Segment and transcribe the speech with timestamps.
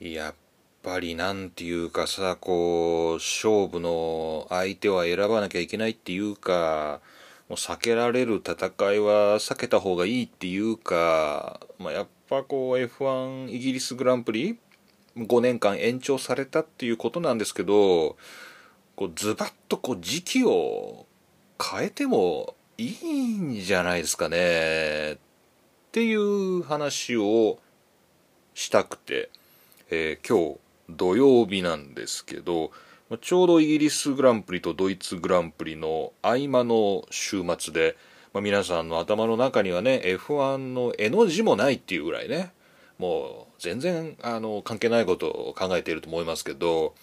[0.00, 0.34] やっ
[0.84, 7.00] ぱりなんていうかさこう勝負の相手は選ばなきゃいけないっていうか
[7.48, 8.54] もう避けられる戦
[8.92, 14.60] いは避けた方がいいっていうか、まあ、やっぱこう F1 イギリスグランプリ
[15.16, 18.16] 5年間延長されたっていうことなんですけど
[18.94, 21.06] こうズバッとこう時期を
[21.60, 25.18] 変えてもいいんじゃないですかねっ
[25.90, 27.58] ていう話を
[28.54, 29.30] したくて。
[29.90, 32.70] えー、今日土曜日なんですけど、
[33.20, 37.96] ちょうどイギリスグランプリとドイツグランプリの合間の週末で、
[38.34, 42.52] まあ、皆さんの頭の中にはね F1 の絵の字もないっていうぐらいね
[42.98, 46.94] もう全然あの関係ないことを考えていると思いますけど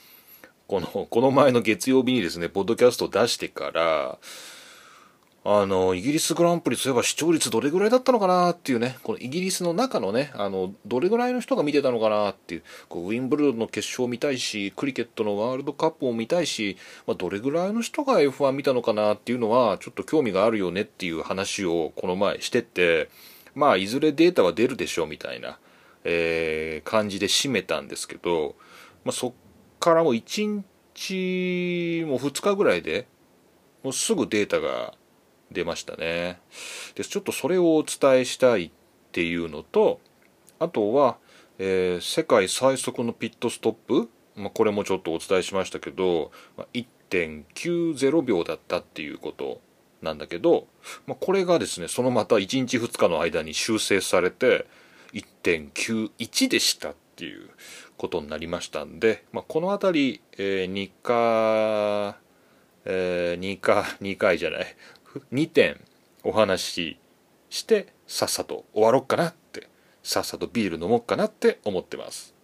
[0.67, 4.19] このこの前の月曜日にですねポッドキャストを出してから
[5.47, 23.11] あの、イギリスグランプリそういえば視聴率どれぐらいだったのかなっていうね、このイギリスの中のね、あの、どれぐらいの人が見てたのかなっていう、こうウィンブルドンの決勝を見たいし、クリケットのワールドカップを見たいし、まあ、どれぐらいの人が F1 見たのかなっていうのは、ちょっと興味があるよねっていう話をこの前してて、
[23.53, 25.59] まあ、いずれデータは出るでしょうみたいな、
[26.05, 28.55] えー、感じで締めたんですけど、
[29.03, 29.33] まあ、そっ
[29.79, 30.63] からもう1
[30.95, 33.05] 日も2日ぐらいで、
[33.83, 34.95] もうすぐデータが
[35.51, 36.39] 出ましたね。
[36.95, 38.71] でちょっとそれをお伝えしたいっ
[39.11, 39.99] ていうのと
[40.59, 41.17] あとは、
[41.59, 49.61] えー、世界最速のピットストップ、まあ、これもちょっとお伝えしましたけど、まあ、1.90秒だったっていうこと
[50.01, 50.67] なんだけど、
[51.07, 54.65] まあ、これがですねそのまた1日2日の間に修正されて
[55.13, 57.49] 1.91でしたっていう
[57.97, 62.19] ことになりましたんで、まあ、この辺り、えー、2回、
[62.85, 64.75] えー、2回2回じゃない。
[65.31, 65.79] 2点
[66.23, 66.99] お話し
[67.49, 69.69] してさっさと終わろっかなって
[70.03, 72.35] さっさとビール飲もうかなって思ってます。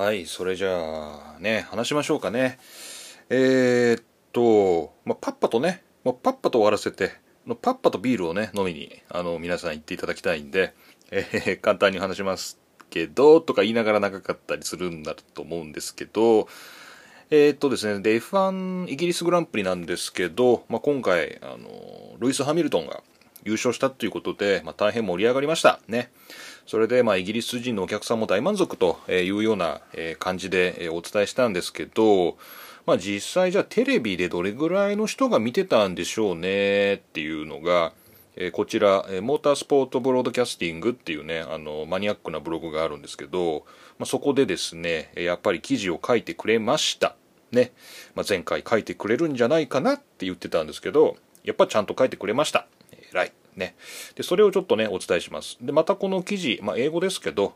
[0.00, 2.58] はいそれじゃあね話しましょうかね。
[3.28, 7.12] えー、っと、まあ、パッパとねもうパッパと終わらせて
[7.62, 10.74] パッパとビールをね飲みにあの皆さん行っていただきたいんで
[11.10, 12.58] えー、簡単に話します
[12.88, 16.48] けど、とか言いながら長かったりするんだと思うんですけど、
[17.30, 23.02] えー、っとですね、で、F1 イギリスグランプリなんですけど、まあ、今回、あの、ルイス・ハミルトンが
[23.44, 25.80] 優勝したということで、まあ、大変盛り上がりました。
[25.86, 26.10] ね。
[26.66, 29.80] それで、まあ、イギリス人のお客さんも大満足というような
[30.18, 32.36] 感じでお伝えしたんですけど、
[32.86, 37.92] まあ、実際じゃあテレビでどれぐらいの人が見てたんでしょうねっていうのが、
[38.36, 43.64] えこちら、えモータースポートブロードキャスティングっていうねあのマニアックなブログがあるんですけど、
[43.98, 47.16] まあ、そこでですねやっぱり記事を書いてくれました。
[47.52, 47.72] ね、
[48.14, 52.66] まあ、前回書いてくれるんじゃないかなって言ってたんですけどやっぱちゃんと書いてくれました。
[53.12, 53.32] 偉い。
[53.56, 53.74] ね。
[54.14, 55.58] でそれをちょっとねお伝えします。
[55.60, 57.54] でまたこの記事、まあ、英語ですけど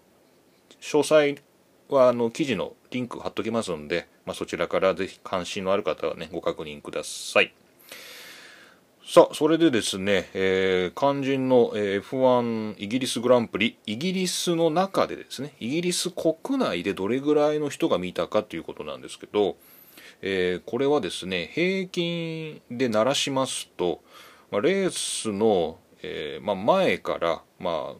[0.80, 1.36] 詳細
[1.88, 7.52] はあの記事のリンク貼っときますんで、まあ、そちらからぜひ関心のある方はねご確認ください。
[9.06, 19.56] さあ、それでですね、えー、肝心の、F1 イギリスグランプリ、イギリスの中でですね、イギリス国内でどれぐらいの人が見たかということなんですけど、
[20.22, 24.00] えー、これはですね、平均で鳴らしますと、
[24.50, 27.94] まあ、レースの、えまあ、前から、まあ、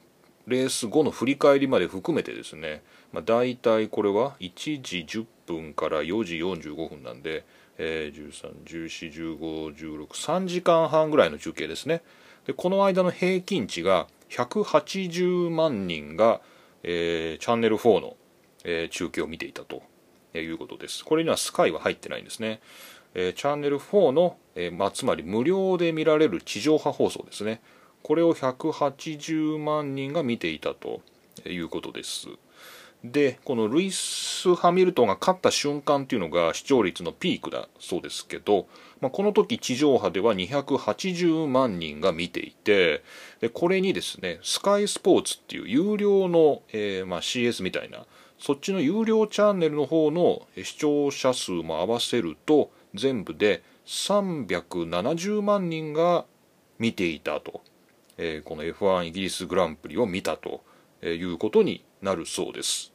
[0.47, 2.83] レース後の振り返りまで含めてですね、
[3.15, 7.45] まあ、大体これは1時10分から4時45分なんで、
[7.79, 8.33] えー、
[8.65, 12.03] 13141516時間半ぐらいの中継ですね。
[12.45, 16.41] でこの間の平均値が180万人が、
[16.83, 18.17] えー、チャンネル4の、
[18.65, 19.85] えー、中継を見ていたと
[20.35, 21.05] いうことです。
[21.05, 22.61] これにはスカイは入ってないんですね、
[23.15, 27.63] えー、チャンネル4の、えまあ、つまり無料で見られる地上波放送ですね。
[28.03, 31.01] これを180万人が見ていたと
[31.47, 32.27] いうことです。
[33.05, 38.67] でこのルイス・ハミルトンが勝った瞬間っていうのが視聴率のピークだそうですけど、
[39.03, 43.03] まあ、この時地上波では280万人が見ていて
[43.43, 48.07] でこれにですねスカイスポーツっていう有料の、えー、まあ、CS みたいな
[48.39, 56.25] そっちの有料チャンネルの方の視聴者数も合わせると全部で370万人が
[56.79, 57.61] 見ていたと、
[58.17, 60.63] えー、この F1 イギリスグランプリを見たと
[61.03, 62.94] いうことになるそうです。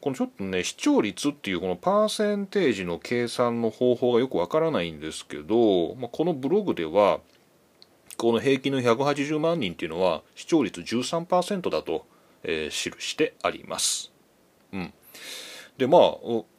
[0.00, 7.20] このちょっとね視聴率っていうこのパーセンテージの計算の方法がよくわからないんですけど、まあ、このブログでは
[8.16, 12.06] この平均の180万人っていうのは視聴率13%だと、
[12.42, 14.12] えー、記してあります。
[14.72, 14.92] うん、
[15.78, 16.02] でまあ、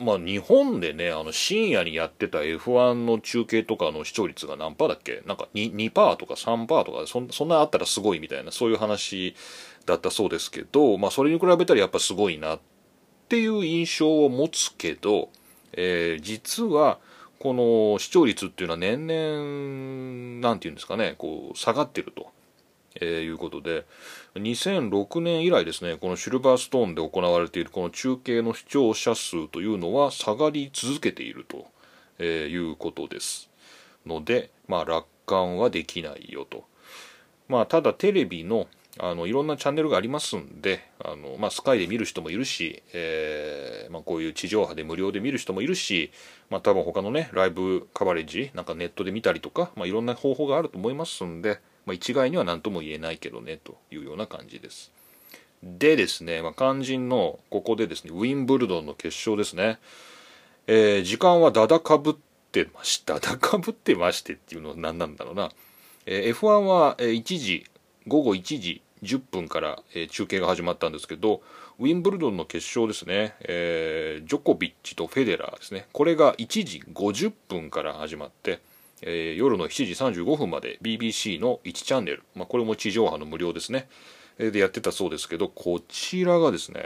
[0.03, 5.21] まあ、日本でねあの深夜にやってた F1 の中継とかの視聴率が何パーだっけ？
[5.25, 9.35] なんか 2%, 2とか3%とかそそんなあったらすごいみたいなそういう話
[9.85, 12.59] だったそうですけど、まあ、それに比べたらやっぱすごいなっ
[13.31, 15.29] っていう印象を持つけど、
[15.71, 16.99] えー、実は
[17.39, 22.29] この視聴率っていうのは年々なんていうんですかねこう下がってると。
[22.95, 23.85] えー、いうことで
[24.35, 31.67] 2006年以来ですねこのシルバーストーンで行われているこの中継の視聴者数というのは下がり続けていると、
[32.19, 33.49] えー、いうことです
[34.05, 36.65] のでまあ楽観はできないよと
[37.47, 38.67] まあただテレビの
[38.99, 46.11] あのいろんなチャンネルがありますんであの、まあ、スカイで見る人もいるし、えーまあ、こういう地上波で無料で見る人もいるし、
[46.49, 54.91] まあ、多分他のねライブカバレッジなんかネットで見たりとか、まあ、いろんな方法があると思いますんで、ま、一概には何とも言えないけどねというような感じです。
[55.63, 59.79] でですね、ま、肝心のここでですねウィンブルドンの決勝ですね、
[60.67, 62.15] えー、時間はだだかぶっ
[62.51, 63.19] てました。
[63.19, 65.49] だだかぶってましてっていうのは何なんだろうな、
[66.05, 67.65] えー、F1 は1時
[68.07, 71.41] 午後1時10分から、えー、中継が始まったんですけど
[71.79, 75.87] ウィンブルドンの決勝ですね、えー、ジョコビッチとフェデラーですね。
[75.91, 78.59] これが1時50分から始まって
[79.01, 83.89] えー、夜の7時35分まで BBC の1チャンネル、まあ、これも地上波の無料ですね、
[84.37, 86.81] え、でやってたそうですけどこちらがですね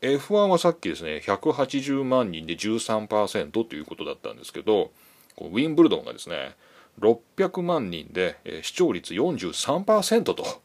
[0.00, 4.90] F1 はさっきですね180万人で13%ということだったんですけど
[5.38, 6.56] ウィンブルドンがですね
[7.00, 10.62] 600万人で、えー、視聴率43%と、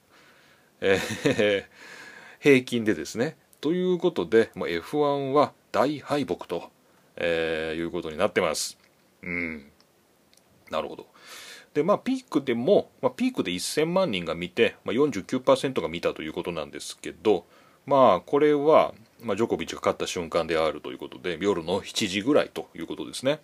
[0.81, 1.65] えー、
[2.39, 6.69] 平均でですねということで、まあ、F1 は大敗北と、
[7.15, 8.77] えー、いうことになってます。
[9.23, 9.71] うん
[10.69, 11.07] なるほど。
[11.73, 17.45] で、まあ、ピークでも、まあ、ピークで1000万人が見て、まあ、49%が見たということなんですけど、
[17.85, 23.39] まあ、これは、まあ、ジョコビッチが勝った瞬間であるということで、夜の7時ぐらいということですね。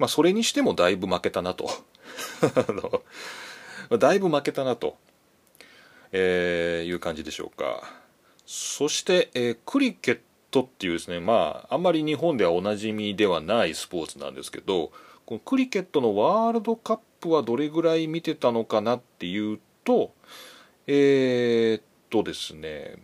[0.00, 1.70] まあ、それにしてもだいぶ負けたなと。
[3.96, 4.96] だいぶ負けたなと、
[6.10, 7.82] えー、いう感じでしょうか。
[8.46, 10.20] そして、えー、クリケッ
[10.50, 14.90] トっていうですね、まあ、あんまり日本ではおなじみではないスポーツなんですけど、
[15.30, 20.12] このクリケットのワールドカップはどれぐらい見てたのかなっていうと
[20.88, 22.96] えー、っとですね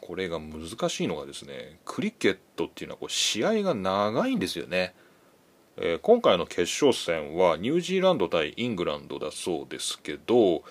[0.00, 4.94] これが難しいのがですねクリケットっていうのはこう試合が長いんですよね、
[5.78, 10.62] えー、今回の決勝戦はニュージーランド対イングランドだそうですけど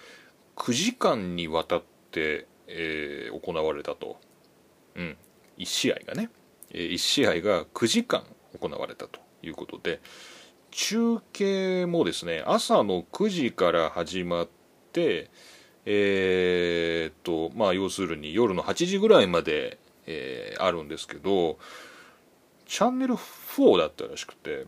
[0.55, 4.17] 9時間にわたって、えー、行われたと、
[4.95, 5.17] うん、
[5.57, 6.29] 1試合がね、
[6.71, 8.23] えー、1試合が9時間
[8.59, 10.01] 行われたということで
[10.69, 14.49] 中継もですね朝の9時から始まっ
[14.93, 15.31] て
[15.85, 21.57] えー、っとまあ要するに夜の8時ぐらいまで、えー、あるんですけど
[22.67, 24.65] チャンネル4だったらしくて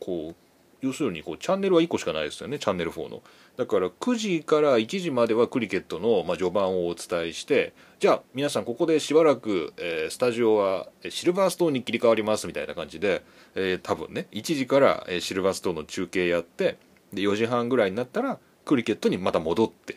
[0.00, 0.36] こう
[0.80, 3.22] 要するにこうチャンネルは1個しかないですよねチャンネル4の。
[3.56, 13.24] だから9時から1時まではクリケットの、まあ、序盤をお伝えしてじゃあ皆さんここでしばらく、えー、スタジオはシルバーストーンに切り替わりますみたいな感じで、
[13.56, 16.76] えー、多分ね1時から、え、シルバーストーンの中継やって
[17.12, 19.96] で4時半ぐらいになったらクリケットにまた戻って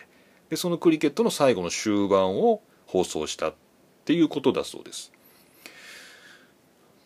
[0.50, 3.53] でそのクリケットの最後の終盤を放送したっ
[4.06, 5.13] ていうことだそうです。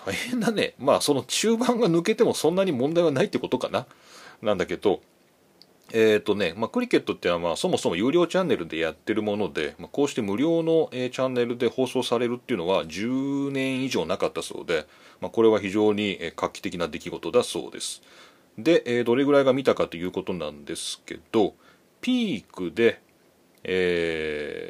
[0.06, 3.86] 大変だねまあその中盤が抜けてもそんなに問題はないってことかな
[4.42, 5.02] なんだけど
[5.94, 14.88] えーとねまあ、クリケットってのはまあそもそも有料チャンネルでやってるもので、まあ、こうして無料の、えー、チャンネルで放送されるっていうのは10年以上なかったそうで、
[15.22, 18.02] まあ、これは非常に、えー、画期的な出来事だそうです。
[18.58, 21.54] で、えー、どれぐらいが見たかということなんですけど
[22.02, 23.00] ピークで
[23.68, 24.70] え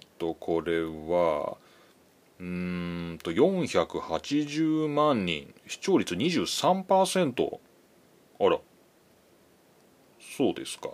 [0.00, 1.58] ー、とこれは
[2.38, 7.58] うんと480万人視聴率23%
[8.40, 8.58] あら
[10.36, 10.90] そうですか。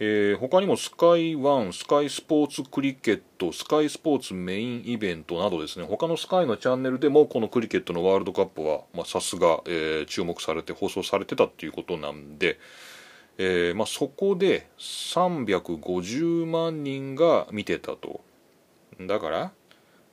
[0.00, 12.60] えー、他にもスカイワン、スカイスポーツクリケット、スカイスポーツメインイベントなどですね、他のスカイのチャンネルでもこのクリケットのワールドカップはさすが、え、注目されて放送されてたっていうことなんで、
[13.38, 18.20] えー、まあ、そこで350万人が見てたと。
[19.00, 19.52] だから、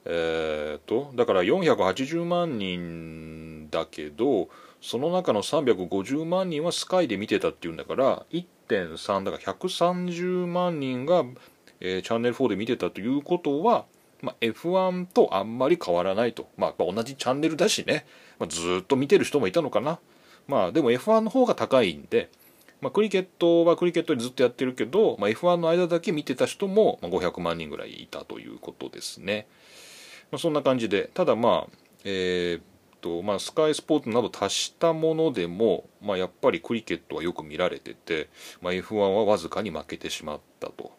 [0.05, 4.49] えー、と、だから480万人だけど、
[4.81, 11.23] その中の350万人はスカイで見てたっていうんだから1.3だから130万人が、
[11.79, 13.85] えー、チャンネル4で見てたということは、
[14.21, 18.05] まあ、F1 とあんまり変わらないと、まあ、同じチャンネルだしね、
[18.37, 19.99] まあ、ずっと見てる人もいたのかな。
[20.47, 22.29] まあでも F1 の方が高いんで、
[22.79, 29.47] まあ、クリケットはクリケットでずっとやってるけど、まあ、F1 の間だけ見てた人も500万人ぐらいいたということですね。
[30.31, 32.61] まあ、そんな感じでただまあえー、っ
[33.01, 38.29] とまあスカイスポーツなど足したものでも、まあ、やっぱりクリケットはよく見られてて、
[38.61, 40.91] まあ、F1 はわずかに負けてしまったと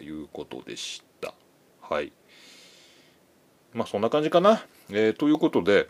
[0.00, 1.34] いうことでした。
[1.80, 2.12] はい。
[3.72, 5.88] まあそんな感じかな、えー、ということで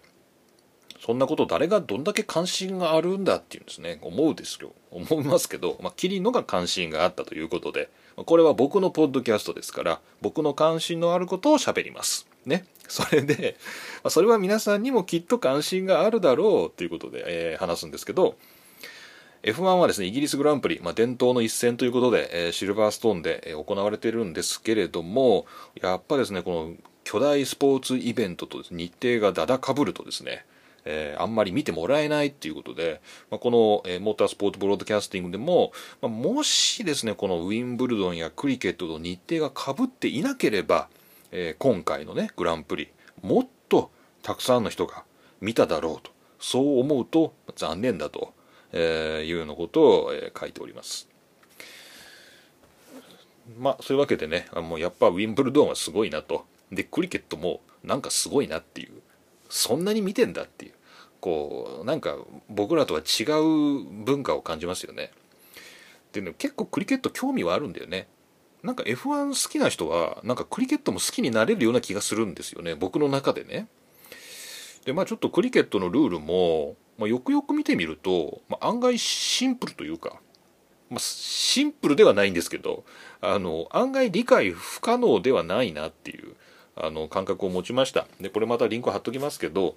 [1.04, 3.98] そんなこと誰がどんだけ関心があるんだっていうんですね。
[4.02, 4.72] 思うですよ。
[4.92, 12.28] 思いますけど、まあ、キリノが関心があったということでこれは僕のポッドキャストですから僕の関心のあることを喋ります。
[12.46, 12.64] ね。
[12.88, 13.56] それで、
[14.02, 18.36] ま、それは皆さんにもきっと関心があるだろうということで、えー、話すんですけど
[19.42, 25.46] F1 はですね、イギリスグランプリ、まあ、伝統の一戦ということで、えー、シルバーストーンで、え、行われているんですけれども、
[25.80, 30.44] やっぱですね、この巨大スポーツイベントと日程がだだかぶるとですね、
[30.84, 40.88] えー、あんまり見てもらえないっていうことで、まあ、この、えー、モータースポーツブロードキャスティングでも、まあ、もしですね、このウィンブルドンやクリケットと日程がかぶっていなければ、
[41.32, 42.88] えー、今回のね、グランプリ、
[43.22, 43.90] もっと
[44.22, 45.04] たくさんの人が
[45.40, 48.32] 見ただろうと、そう思うと残念だと、
[48.72, 51.08] えー、いうようなことを、えー、書いております。
[53.58, 56.46] まあ、そういうわけでね、もうやっぱウィンブルドンはすごいなと。
[56.70, 59.02] で、クリケットもなんかすごいなっていう。
[59.52, 60.72] そんなに見てんだっていう
[61.20, 62.16] こうなんか
[62.48, 65.12] 僕らとは違う文化を感じますよね
[66.12, 68.08] でね結構クリケット興味はあるんだよね
[68.62, 72.74] なんか F1 好きな人はなんかクリケットも好きになれるような気がするんですよね。
[72.74, 73.68] 僕の中でね。
[74.84, 80.16] でまあちょっとクリケットのルールも、まあ、よくよく見てみると、まあ、案外シンプルというか、
[80.90, 82.84] まあ、シンプルではないんですけど
[83.20, 86.34] あの案外理解不可能ではないなっていう
[86.76, 88.06] あの感覚を持ちました。
[88.20, 89.76] でこれまたリンク貼っときますけど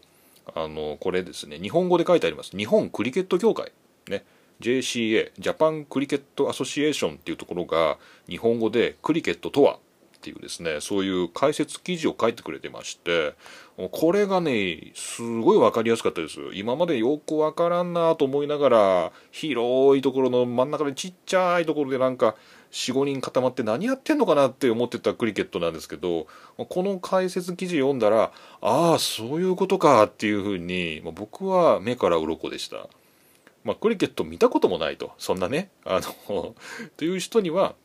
[0.53, 1.57] あのこれですね。
[1.57, 2.55] 日本語で書いてあります。
[2.55, 3.71] 日本クリケット協会。
[4.07, 4.23] ね。
[4.61, 7.97] JCA Japan Cricket Association っていうところが
[8.29, 9.77] 日本語でクリケットとはっ
[10.25, 13.35] ていうですねそういう解説記事を書いてくれてまして
[13.91, 22.35] これがねすごい分かりやすかったです今までよく分からんなと思いながら広いところの真ん中でちっちゃいところでなんか
[22.71, 26.25] 45人固まって何やってんのかなって思ってたクリケットなんですけど
[26.57, 28.31] この解説記事読んだら
[28.61, 32.87] ああそういうことかっていうふうに僕は目から鱗でした。
[33.65, 35.11] まあ、クリケット見たこともないと。
[35.17, 35.71] そんなね。
[35.83, 36.55] あの
[36.95, 37.75] という人には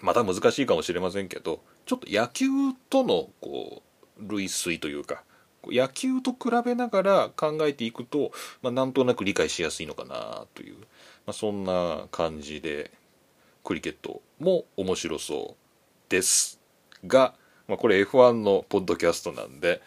[0.00, 2.48] また難しいかもしれませんけどちょっと野球
[2.90, 3.82] とのこ
[4.18, 5.22] う類推というか
[5.64, 8.30] 野球と比べながら考えていくと、
[8.62, 10.86] まあ、なんとなく理解しやすいのかなという、ま
[11.28, 12.92] あ、そんな感じで
[13.64, 16.60] クリケットも面白そうです
[17.06, 17.34] が、
[17.66, 19.82] まあ、これ F1 のポッドキャストなんで、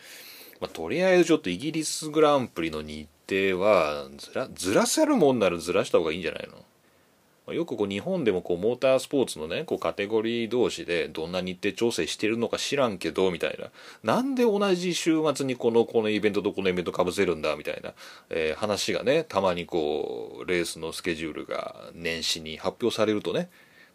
[0.59, 7.53] まあ、とりあえずちょっとイギリスグランプリの日程はずらずらせるもんならずらした方がいいんじゃないの？
[7.53, 13.69] よくこう日本でもこうモータースポーツのねこうカテゴリー同士でどんな日程調整してるのか知らんけどみたいな。
[14.03, 17.55] なんで同じ週末にこのこのイベントとこのイベントかぶせるんだ？
[17.55, 17.93] みたいな、
[18.29, 23.50] えー、話がねたまにこうレースのスケジュールが年始に発表されるとね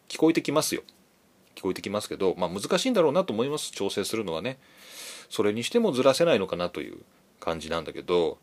[0.09, 0.83] 聞こえてきますよ。
[1.55, 3.71] 聞こえてきますけど、まあ、難しいんだろうなと思います。
[3.71, 4.59] 調整するのはね。
[5.31, 6.99] それにしてもずらせないのかなという。
[7.41, 8.39] 感じなんだけど、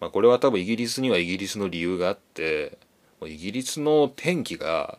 [0.00, 2.78] まあ、これは多分イギリスにはイギリスの理由があって
[3.24, 4.98] イギリスの天気が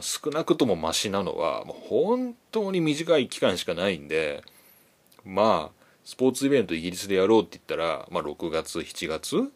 [0.00, 4.42] 少なくともマシなのはもう本当に短い期間しかないんで
[5.24, 9.36] まあスポーツイベントイギリスでやろうって言ったら、まあ、6月7月？
[9.38, 9.50] う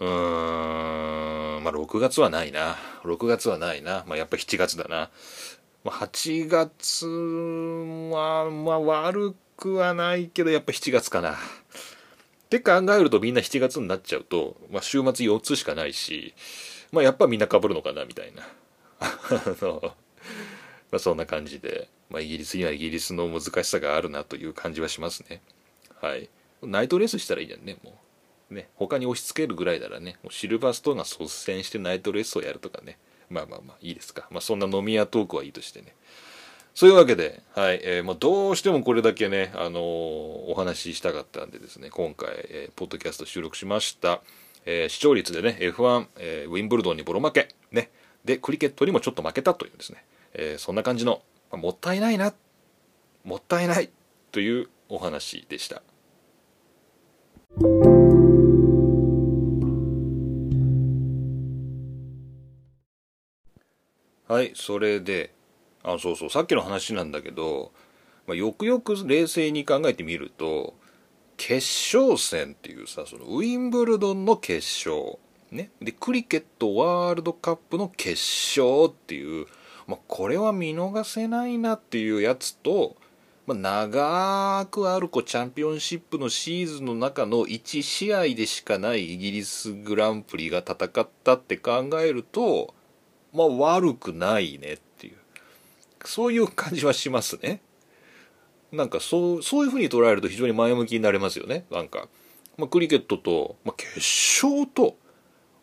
[0.00, 2.76] ーんまあ6月はないな。
[3.04, 5.10] 6月はないな、まあ、やっぱ7月だな、
[5.84, 11.32] 8月はまあ悪くはないけどやっぱ7月かな。
[11.32, 11.36] っ
[12.48, 16.32] て考えるとみんな7月になっちゃうと、まあ、週末4つしかないし、
[16.92, 18.42] まあ、やっぱみんなかぶるのかなみたいな。
[19.00, 19.08] あ
[19.60, 19.80] の、
[20.90, 25.42] まあ、そんな感じで、まあ、イギリスにはイギリスの難しさがあるなという感じはしますね。
[26.00, 26.30] はい。
[26.62, 27.98] ナイトレースしたらいいじゃんねも
[28.50, 28.54] う。
[28.54, 32.96] ね他に押し付けるぐらいならねもうシルバーストーンが率先してナイトレースをやるとかね。
[33.28, 35.94] まあまあまあいいですか、まあ、そんな飲み屋トークはいいとしてね。
[36.78, 44.22] そういうわけで、はい、えー、まあ、どうしてもこれだけね、あのー、お話ししたかったんでですね、今回、えー、ポッドキャスト収録しました。
[44.64, 47.90] えー、視聴率でね、F1、えー、ウィンブルドンにボロ負け、ね、
[48.24, 50.04] で、クリケットにもちょっと負けたというですね、
[50.34, 51.20] えー、そんな感じの、
[51.50, 52.32] まあ、もったいないな、
[53.24, 53.90] もったいない
[54.30, 55.82] というお話でした。
[64.32, 65.32] はい、それで、
[65.94, 67.72] あそうそうさっきの話なんだけど、
[68.26, 70.74] まあ、よくよく冷静に考えてみると
[71.38, 71.56] 決
[71.96, 75.18] 勝戦っていうさそのウィンブルドンの決勝、
[75.50, 78.20] ね、でクリケットワールドカップの決
[78.60, 79.46] 勝っていう、
[79.86, 82.96] まあ、これは見逃せないなっていうやつと、
[83.46, 92.74] まあ、長くあるこうチャンピオンシップのシーズンの中の1試合でしかないイギリスグランプリが戦ったって考えると、
[93.32, 94.78] まあ、悪くないねっ
[96.04, 97.60] そういう感じはしますね。
[98.70, 101.64] なんかそうそういうふうに捉えると非常に前向きになれますよね。
[101.70, 102.08] なんか、
[102.56, 104.96] まあ、クリケットと、まあ、決勝と、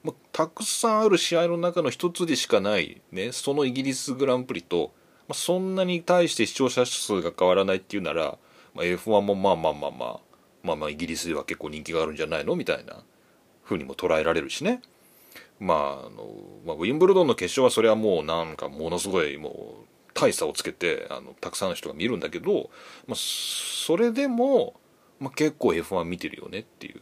[0.04, 4.94] まあ、たくさんある試合の中の一つでしかないねそのイギリスグランプリと、
[5.28, 8.38] まあ、そんなに対して視聴者数が変わらないっていうなら、
[8.74, 10.20] まあ、F1 もまあまあまあまあ
[10.64, 12.56] まあまあイギリスでは結構人気があるんじゃないの？
[12.56, 13.04] みたいな
[13.64, 14.82] ふうにも捉えられるしね。
[15.60, 16.28] まああの、
[16.66, 22.72] まあ、ウィンブルドンの決勝はそれはもうなんかものすごいもう大差をつけてあのたくさんの人が見るんだけど、
[23.06, 24.74] まあ、それでも、
[25.20, 27.02] まあ、結構 F1 見てるよねっていう、ま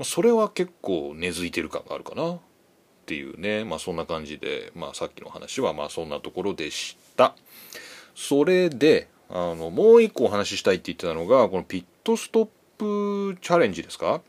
[0.00, 2.38] あ、それは結構根付いてる感があるかな。
[3.04, 7.34] っていうね、まあ、そんな感じで、まあ、さっきの話はまあそんなところでした。
[8.14, 14.22] それであのもう一個お話ししたいって言ってたのがこのピットストップチャレンジですか？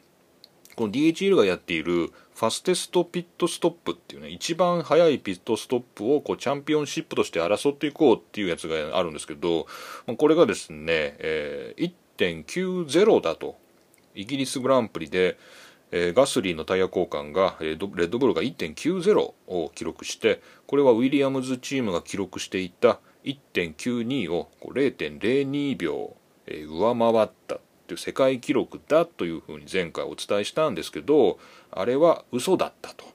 [0.76, 9.68] この DHL がやっているファステストピットストップっていうね一番速いピットストップをこうチャンピオンシップとして争っていこうっていうやつがあるんですけど
[10.18, 13.56] これがですね、えー、1.90だと
[14.16, 15.38] イギリスグランプリで、
[15.92, 26.16] えー、ガスリーのタイヤ交換が、えー、レッドブルが1.90を記録してこれはウィリアムズチームが記録していた1.92を0.02秒、
[26.48, 31.38] えー、上回ったっていう世界記録だというふうに前回お伝えしたんですけど
[31.70, 33.06] あれは嘘だったと、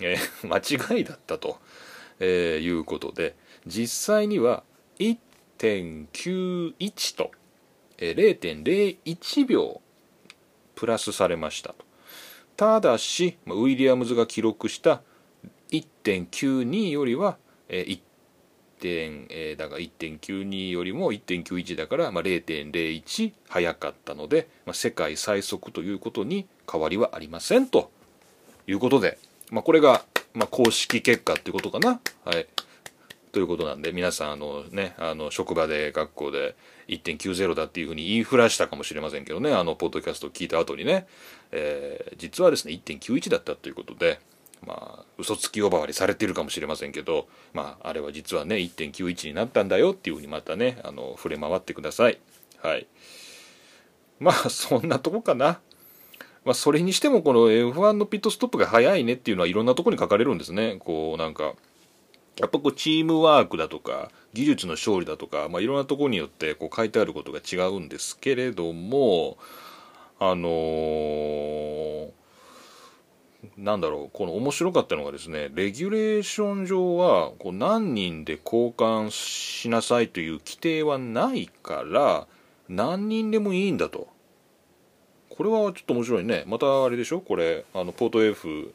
[0.00, 0.58] えー、 間
[0.96, 1.58] 違いだったと、
[2.20, 3.34] えー、いうことで
[3.66, 4.64] 実際には
[4.98, 7.30] 1.91と、
[7.96, 9.80] えー、0.01秒
[10.74, 11.86] プラスされましたと。
[12.56, 15.00] ただしウィリアムズが記録した
[15.70, 18.00] 1.92よりは、えー、
[18.78, 27.90] 点、えー、だが1.92よりも1.91だから、まあ、0.01早かったので、まあ、世界最速ということに変わりはありませんと。
[28.68, 29.18] いうことで、
[29.50, 32.00] まあ、これが、ま、公式結果っていうことかな。
[32.24, 32.46] はい。
[33.32, 36.56] ということなんで皆さんあのねあの職場で学校で
[36.88, 39.52] 1.90だっていうふうに言いふらしたかもしれませんけどね。
[39.52, 41.06] あのポッドキャストを聞いた後にね、
[41.52, 44.20] えー、実はですね1.91だったということで
[44.66, 52.18] まあ嘘つき呼ばわりされてるかもしれませんけどまああれは実はね1.91になったんだよっていうふうにまたねあの触れ回ってください。
[52.62, 52.86] はい。
[54.20, 55.60] まあそんなとこかな。
[56.44, 60.76] まあそれにしてもこの F1 のピットストップが早いねっていうのはいろんなとこに書かれるんですね。
[60.80, 61.54] こうなんか
[62.40, 69.38] やっぱこうチームワークだとか技術の勝利だとか、まあ、いろんなとこによってこう書いてあることが違うんですけれども
[70.20, 71.97] あのー
[73.58, 82.28] なんだろうこの面白かったのがですねレギュレーション上はこう何人で交換しなさいという規定はないから
[82.68, 84.06] 何人でもいいんだと。
[85.30, 86.44] これはちょっと面白いね。
[86.46, 87.20] またあれでしょ？
[87.20, 88.74] これあのポート F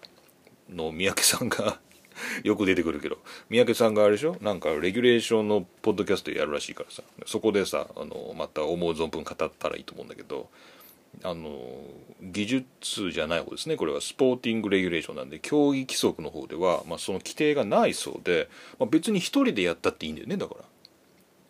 [0.70, 1.80] の三宅さんが
[2.44, 3.18] よく出てくるけど。
[3.50, 4.36] 三宅さんがあれでしょ？
[4.42, 7.04] なんかレギュレーションのポッドキャストやるらしいからさ。
[7.26, 10.50] そこでさあのまた思う存分語ったらいいと思うんだけど。
[11.22, 11.60] あの
[12.22, 13.78] 技術じゃない方ですね。
[13.78, 18.50] これはスポーティングレギュレーションなんで競技規則の方では、まあ、その規定がないそうで、
[18.80, 20.38] まあ、別に1人でやったっていいんだよね。
[20.38, 20.62] だから。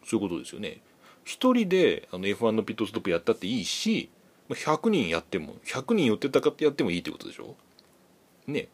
[0.06, 0.82] そういうことですよね。
[1.26, 4.10] 1人であの F1 のピットストップやったっていいし
[4.50, 7.56] 100人やっても100人寄ってたかってやってもいいってことでしょ？
[8.46, 8.68] ね。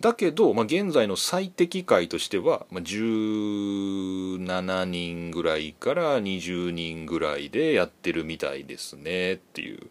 [0.00, 9.88] だけど、まあ、現在の最適解としては、まあ、17人ぐらいから20人ぐらいでやってるみたいですねっていう、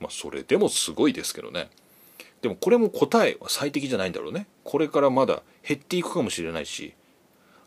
[0.00, 1.68] まあ、それでもすごいですけどね。
[2.40, 4.46] でもこれも答えは最適じゃないんだろうね。
[4.64, 6.94] これからまだ減っていくかもしれないし。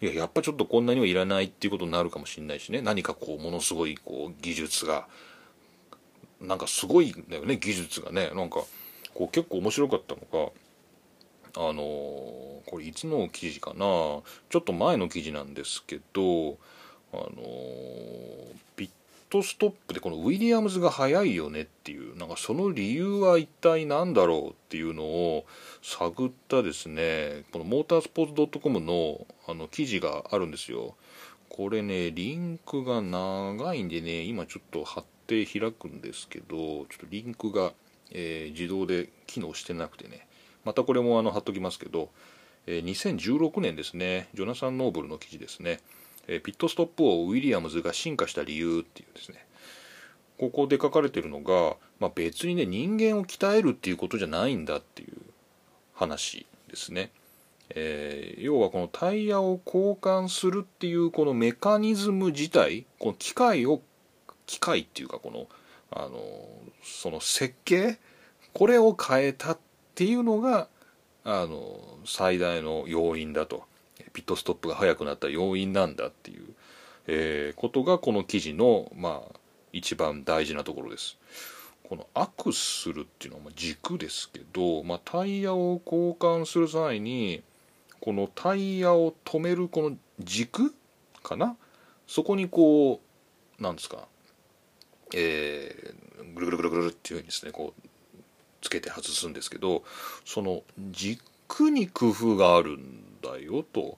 [0.02, 2.82] いややっぱちょっとこんなにはいらないっていうことになるかもしれないしね。
[2.82, 5.08] 何かこうものすごいこう技術が。
[6.42, 8.32] なんかすごいんだよね技術がね。
[8.36, 8.64] なんか
[9.14, 10.52] こう結構面白かったのが
[11.58, 11.82] あの
[12.66, 13.78] これいつの記事かな。
[13.80, 14.24] ちょ
[14.60, 16.58] っと前の記事なんですけど
[17.14, 17.32] あの
[18.76, 18.90] ピッ
[19.30, 25.46] トストップでこのウィリアムズが速いよねっていうなんかその理由は一体何だろうっていうのを
[25.82, 30.96] 探ったですねこのモータースポーツ .com のあの記事があるんですよ。
[31.50, 37.72] これねリンクが長いんでね今ちょっと貼って開くんですけどちょっとリンクが、
[38.12, 40.25] えー、自動で機能してなくてね。
[40.66, 42.10] またこれもあの貼っときますけど、
[42.68, 45.80] え、2016年ですねジョナサン・ノーブルの記事ですね、
[46.28, 49.46] え、ピットストップをウィリアムズが進化した理由っていうですね
[50.38, 55.18] ここで書かれてるのが、まあ、別にね人間を鍛えるっていうことじゃないんだっていう
[55.94, 57.12] 話ですね。
[57.70, 63.82] えー、要はこのタイヤを交換するっていうこのメカニズム自体この機械を
[64.46, 65.48] 機械っていうかこの
[65.92, 66.20] あの
[66.84, 67.98] その設計
[68.54, 69.60] これを変えたっ
[69.96, 70.68] っていうのが
[71.24, 73.64] あの最大の要因だと
[74.12, 76.44] ピットストップが速くなった要因なんだっていう、
[77.08, 79.36] えー、ことがこの記事のまあ
[79.72, 81.18] 一番大事なところです。
[81.88, 87.42] このアクするっていうのは軸ですけど、まあ、タイヤを交換する際に
[88.02, 90.76] このタイヤを止めるこの軸
[91.24, 91.56] かな？
[92.06, 93.00] そこにこ
[93.60, 94.10] うなんですか
[95.16, 97.85] えー、ぐるぐるぐるぐるっていうふうにですねこう
[98.66, 99.84] つけて外すんですけど
[100.26, 103.98] その軸に工夫があるんだよと。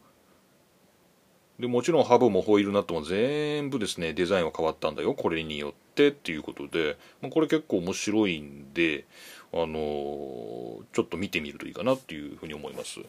[1.58, 9.06] でもちろんハブもホイールナットも全部ですねデザインは変わったんだよこれによってっていうことで、まあ、これ結構面白いんで
[9.52, 13.00] あのー、ちょっと見てみるといいかなっていうふうに思います。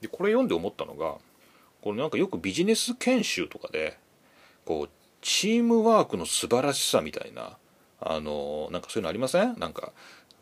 [0.00, 1.16] でこれ読んで思ったのが
[1.82, 3.98] これなんかよくビジネス研修とかで
[4.64, 7.56] こうチームワークの素晴らしさみたいな
[8.00, 9.58] あの、なんかそういうのありません？
[9.58, 9.92] なんか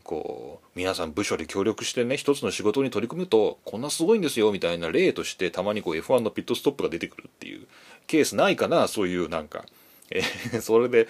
[0.09, 7.66] こう皆さん部署で協力してね一つの仕事に取り組むとこんなすごいんですよみたいな例としてたまにこう F1 のピットストップが出てくるっていう
[8.07, 9.66] ケースないかなそういうなんか、
[10.11, 11.09] えー、 それで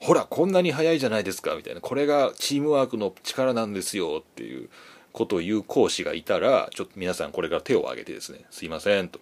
[0.00, 1.82] ほらこんなに早いじゃないですかみたいな。
[1.82, 4.70] これがチームワークの力なんですよっていう
[5.12, 9.20] ことを言う講師がいたらちょっと皆さんこれから手を挙げてですねすいませんと。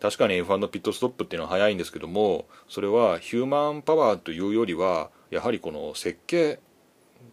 [0.00, 6.60] 確かに F1 のピットストップっていうのは早いんですけどもそれはヒューマンパワーというよりはやはりこの設計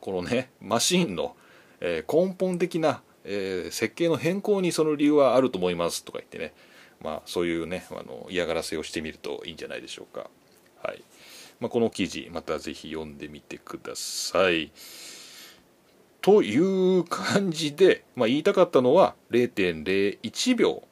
[0.04, 1.34] このねマシンの、
[1.80, 6.54] えー、根本的な、えー、設計の変更にその理由はあると思いますとか言ってね。
[7.02, 10.30] まあそういうねあの嫌がらせをしてみるといいんじゃないでしょうか。
[10.82, 11.02] はい、
[11.62, 14.74] まあ、この記事また是非読んでみてください。
[16.20, 20.84] という感じで、まあ、言いたかったのは0.01秒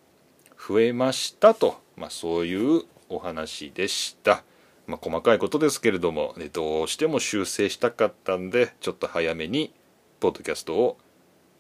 [0.58, 4.46] 増えましたと、まあ、そういうお話でした。
[4.88, 9.74] まあ、細かいことですけれども、ね、どうしても修正したかったんでちょっと早めに
[10.20, 10.98] ポッドキャストを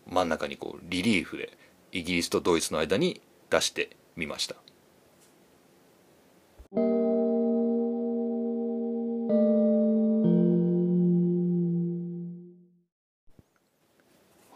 [0.07, 1.57] 真ん中にこうリリーフで
[1.91, 4.55] イギリスとドイツの間に出してみました。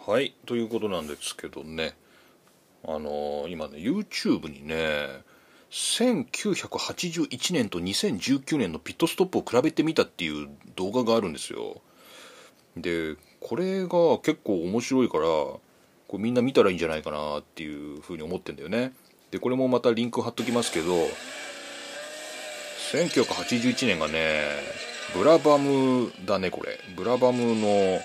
[0.08, 1.95] はいということなんですけどね
[2.84, 5.23] あのー、今ね YouTube にね
[5.75, 11.81] 1981年と2019年のピットストップを比べてみたっていう動画があるんですよ。
[12.77, 15.59] でこれが結構面白いからこ
[16.13, 18.93] れみんな見たらいいんじゃないかなっていうふうに思ってんだよね。
[19.31, 20.93] でこれもまたリンク貼っときますけど
[22.93, 24.45] 1981年がね
[25.13, 26.79] ブラバムだねこれ。
[26.95, 27.99] ブラバムの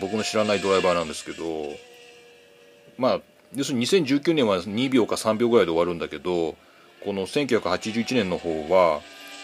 [0.00, 1.68] 僕の知らないドライバーなんですけど
[2.98, 3.20] まあ
[3.54, 6.56] 要するに2019年は2秒か3秒ぐらいで終わるんだけど
[7.04, 9.00] この1981年の方は、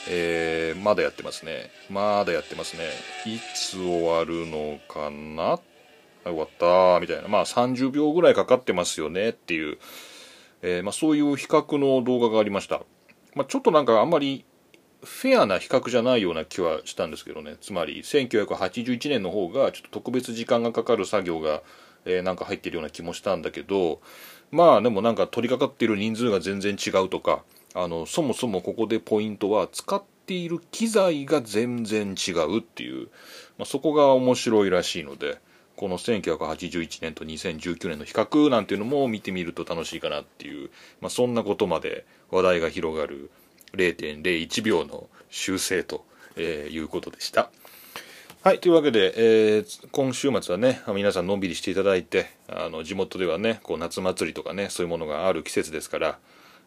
[0.08, 1.70] えー、まだやってますね。
[1.90, 2.84] まだやってますね。
[3.26, 5.60] いつ終わるのかな？
[6.24, 7.28] 終わったみたいな。
[7.28, 9.78] まあ30秒ぐらいかかってますよねっていう、
[10.62, 12.82] えー、まあ、そういう比較の動画がありました、
[13.34, 14.44] まあ、ちょっとなんかあんまり
[15.04, 17.56] フェアな比較じゃないような気はしたんですけどね。
[17.60, 21.62] つまり1981年の方がちょっと特別時間がかかる作業が、
[22.04, 24.00] えー、なんか入ってるような気もしたんだけど
[24.52, 27.42] まあでもなんか取り掛かっている人数が全然違うとか
[27.74, 33.08] あのそもそもここでポイントは使っている機材が全然違うっていう、
[33.58, 35.40] まあ、そこが面白いらしいので
[35.76, 43.30] この1981年と2019年の比較なんていうのも見てみると楽しいかなっていう、まあ、そんなことまで話題が広がる
[43.72, 46.04] 0.01秒の修正と、
[46.36, 47.50] えー、いうことでした。
[48.44, 48.58] はい。
[48.58, 56.18] というわけで、えー、今週末はね、皆さんのんびりしていただいて、あの、地元ではね、こう、夏祭りとかね、そういうものがある季節ですから、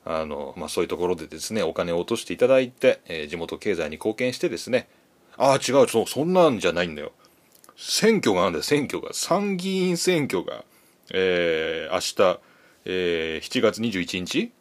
[0.06, 4.88] あの、まあ、そういうところでですね、お金を落としていただいて、えー、地元経済に貢献してですね、
[5.36, 7.12] ああ、違う、そう、そんなんじゃないんだよ。
[7.76, 9.10] 選挙があるんだよ、選挙が。
[9.12, 10.64] 参議院選挙が、
[11.14, 12.40] えー、明日、
[12.86, 14.54] えー、7月21日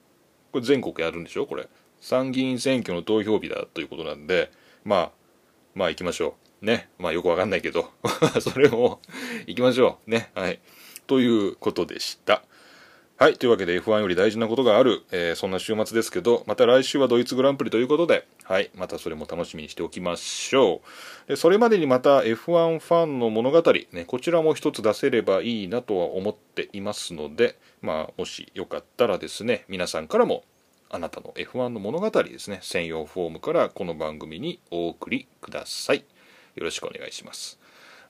[0.51, 1.69] これ全国やるんでしょこれ。
[2.01, 4.51] 参議院選挙の投票日だということなんで、
[4.85, 5.11] まあ、
[5.77, 6.44] まあ行きましょう。
[6.65, 6.89] ね。
[6.99, 7.91] まあよくわかんないけど、
[8.41, 9.01] それも
[9.47, 10.11] 行きましょう。
[10.11, 10.31] ね。
[10.35, 10.61] はい。
[11.07, 12.43] ということでした。
[13.17, 13.35] はい。
[13.37, 18.71] というわけで F1 より大事なことがある、えー、そんな週末ですけど、また来週はドイツグランプリということで、はい。
[18.75, 20.83] またそれも楽しみにしておきましょ
[21.27, 21.29] う。
[21.29, 30.43] でそれまでにまた F1 ファンの物語、ね、こちらも一つ出せればいいなとは思っていますので、まあ、もしよかったらですね、皆さんからも
[30.91, 36.05] あなたの F1 の物語ですね、専用フォームからこの番組にお送りください。
[36.55, 37.59] よろしくお願いします。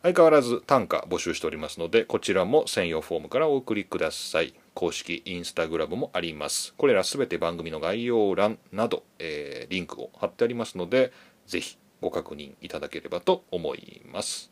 [0.02, 4.52] 相変わらず短歌募集しておりますのでこちらも専用フォームからお送りください。
[4.74, 6.74] 公式インスタグラムもあります。
[6.76, 11.10] これらすべて番組の概要欄など、えー、リンクを貼ってありますので
[11.46, 14.50] ぜひご確認いただければと思います。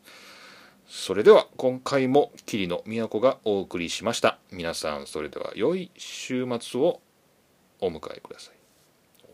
[0.87, 4.39] それでは今回も桐野都がお送りしました。
[4.51, 6.99] 皆さんそれでは良い週末を
[7.79, 8.55] お迎えください。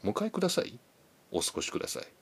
[0.04, 0.78] お迎えください？
[1.32, 2.19] お過ごしください。